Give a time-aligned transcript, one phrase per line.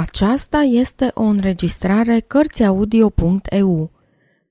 [0.00, 3.90] Aceasta este o înregistrare Cărțiaudio.eu.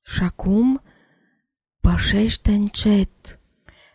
[0.05, 0.82] Și acum
[1.80, 3.41] pășește încet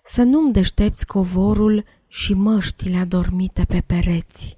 [0.04, 4.58] Să nu-mi deștepți covorul și măștile adormite pe pereți.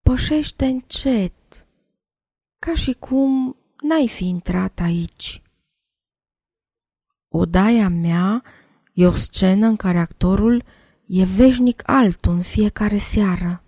[0.00, 1.66] Pășește încet
[2.58, 5.42] Ca și cum n-ai fi intrat aici.
[7.28, 8.44] Odaia mea
[8.92, 10.64] e o scenă în care actorul
[11.06, 13.65] e veșnic altul în fiecare seară.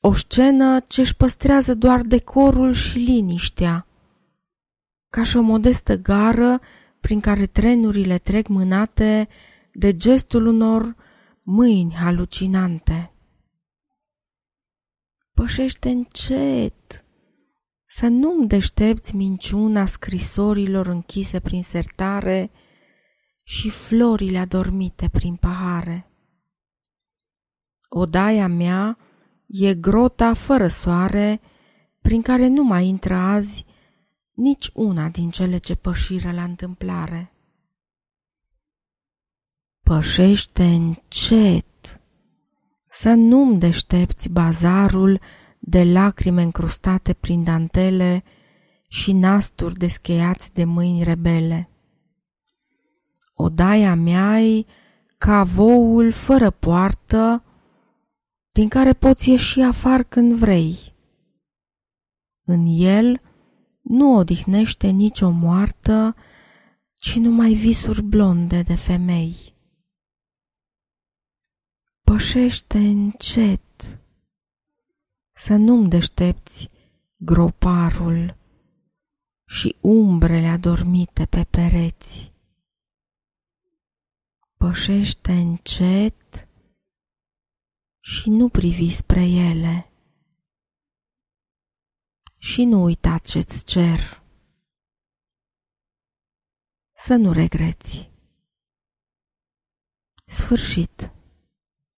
[0.00, 3.86] O scenă ce își păstrează doar decorul și liniștea,
[5.10, 6.60] ca și o modestă gară
[7.00, 9.28] prin care trenurile trec mânate
[9.72, 10.96] de gestul unor
[11.42, 13.12] mâini halucinante.
[15.34, 17.04] Pășește încet,
[17.86, 22.50] să nu-mi deștepți minciuna scrisorilor închise prin sertare
[23.44, 26.10] și florile adormite prin pahare.
[27.88, 28.98] Odaia mea
[29.48, 31.40] e grota fără soare
[32.00, 33.64] prin care nu mai intră azi
[34.34, 37.32] nici una din cele ce pășiră la întâmplare.
[39.82, 42.00] Pășește încet,
[42.90, 45.20] să nu-mi deștepți bazarul
[45.58, 48.24] de lacrime încrustate prin dantele
[48.88, 51.68] și nasturi descheiați de mâini rebele.
[53.34, 54.66] Odaia mea e
[55.18, 57.42] ca voul fără poartă,
[58.58, 60.94] din care poți ieși afară când vrei.
[62.44, 63.20] În el
[63.80, 66.16] nu odihnește nicio moartă,
[66.94, 69.54] ci numai visuri blonde de femei.
[72.02, 74.00] Pășește încet,
[75.32, 76.70] să nu-mi deștepți
[77.16, 78.36] groparul
[79.46, 82.32] și umbrele adormite pe pereți.
[84.56, 86.17] Pășește încet
[88.08, 89.90] și nu privi spre ele
[92.38, 94.22] și nu uita ce-ți cer.
[96.92, 98.10] Să nu regreți.
[100.26, 101.12] Sfârșit.